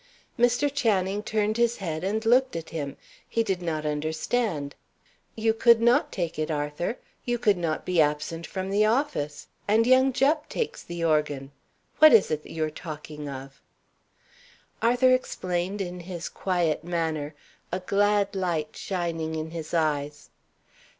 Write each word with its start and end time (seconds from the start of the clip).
Mr. 0.39 0.67
Channing 0.73 1.21
turned 1.21 1.57
his 1.57 1.77
head 1.77 2.03
and 2.03 2.25
looked 2.25 2.55
at 2.55 2.71
him. 2.71 2.97
He 3.29 3.43
did 3.43 3.61
not 3.61 3.85
understand. 3.85 4.73
"You 5.35 5.53
could 5.53 5.79
not 5.79 6.11
take 6.11 6.39
it, 6.39 6.49
Arthur; 6.49 6.97
you 7.23 7.37
could 7.37 7.55
not 7.55 7.85
be 7.85 8.01
absent 8.01 8.47
from 8.47 8.71
the 8.71 8.83
office; 8.83 9.45
and 9.67 9.85
young 9.85 10.11
Jupp 10.11 10.49
takes 10.49 10.81
the 10.81 11.03
organ. 11.05 11.51
What 11.99 12.13
is 12.13 12.31
it 12.31 12.41
that 12.41 12.51
you 12.51 12.63
are 12.63 12.71
talking 12.71 13.29
of?" 13.29 13.61
Arthur 14.81 15.11
explained 15.13 15.81
in 15.81 15.99
his 15.99 16.29
quiet 16.29 16.83
manner, 16.83 17.35
a 17.71 17.79
glad 17.79 18.35
light 18.35 18.75
shining 18.75 19.35
in 19.35 19.51
his 19.51 19.71
eyes. 19.71 20.31